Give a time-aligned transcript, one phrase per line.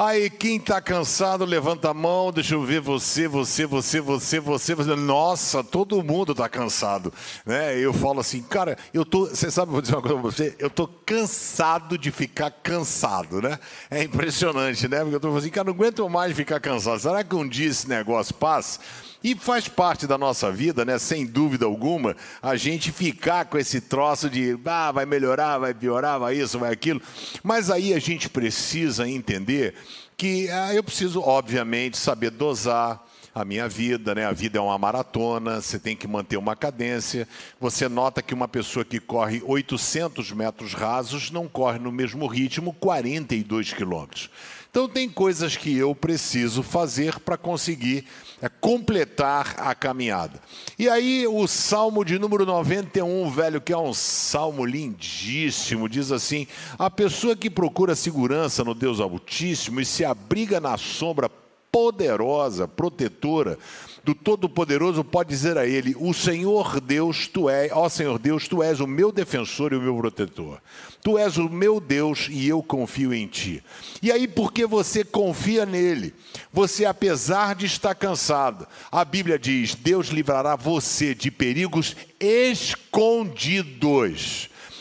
[0.00, 4.72] Aí quem está cansado, levanta a mão, deixa eu ver você, você, você, você, você,
[4.72, 4.94] você.
[4.94, 7.12] Nossa, todo mundo está cansado.
[7.44, 7.76] Né?
[7.76, 9.26] Eu falo assim, cara, eu tô.
[9.26, 13.58] Você sabe, vou dizer uma coisa para você, eu tô cansado de ficar cansado, né?
[13.90, 15.00] É impressionante, né?
[15.00, 17.00] Porque eu tô assim, cara, não aguento mais ficar cansado.
[17.00, 18.78] Será que um dia esse negócio passa?
[19.22, 20.96] E faz parte da nossa vida, né?
[20.96, 26.20] Sem dúvida alguma, a gente ficar com esse troço de ah, vai melhorar, vai piorar,
[26.20, 27.02] vai isso, vai aquilo.
[27.42, 29.74] Mas aí a gente precisa entender
[30.16, 33.07] que ah, eu preciso, obviamente, saber dosar
[33.40, 34.26] a minha vida, né?
[34.26, 37.28] A vida é uma maratona, você tem que manter uma cadência.
[37.60, 42.72] Você nota que uma pessoa que corre 800 metros rasos não corre no mesmo ritmo
[42.72, 44.30] 42 quilômetros.
[44.70, 48.04] Então, tem coisas que eu preciso fazer para conseguir
[48.40, 50.40] é, completar a caminhada.
[50.78, 56.46] E aí, o salmo de número 91, velho, que é um salmo lindíssimo, diz assim:
[56.78, 61.30] A pessoa que procura segurança no Deus Altíssimo e se abriga na sombra
[61.78, 63.56] poderosa, protetora
[64.02, 68.60] do Todo-Poderoso pode dizer a ele: O Senhor Deus, tu és, ó Senhor Deus, tu
[68.64, 70.60] és o meu defensor e o meu protetor.
[71.04, 73.62] Tu és o meu Deus e eu confio em ti.
[74.02, 76.12] E aí, porque você confia nele,
[76.52, 83.38] você, apesar de estar cansado, a Bíblia diz: Deus livrará você de perigos escondidos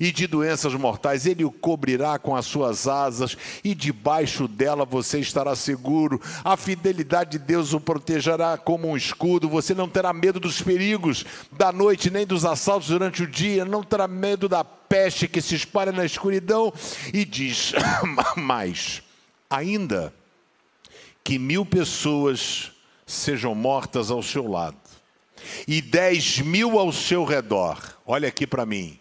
[0.00, 1.26] e de doenças mortais.
[1.26, 6.20] Ele o cobrirá com as suas asas e debaixo dela você estará seguro.
[6.44, 9.48] A fidelidade de Deus o protegerá como um escudo.
[9.48, 13.82] Você não terá medo dos perigos da noite, nem dos assaltos durante o dia, não
[13.82, 16.72] terá medo da peste que se espalha na escuridão.
[17.12, 17.72] E diz
[18.36, 19.02] mais:
[19.50, 20.12] ainda
[21.22, 22.72] que mil pessoas
[23.06, 24.76] sejam mortas ao seu lado
[25.66, 27.78] e dez mil ao seu redor.
[28.06, 28.98] Olha aqui para mim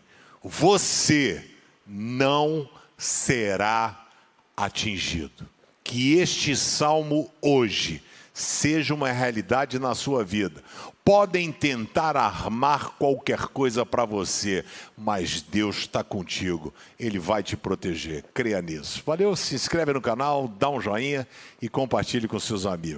[0.47, 1.43] você
[1.85, 2.67] não
[2.97, 4.07] será
[4.55, 5.47] atingido.
[5.83, 8.01] Que este salmo hoje
[8.33, 10.63] seja uma realidade na sua vida.
[11.03, 14.63] Podem tentar armar qualquer coisa para você,
[14.97, 18.25] mas Deus está contigo, Ele vai te proteger.
[18.33, 19.01] Creia nisso.
[19.05, 21.27] Valeu, se inscreve no canal, dá um joinha
[21.61, 22.95] e compartilhe com seus amigos.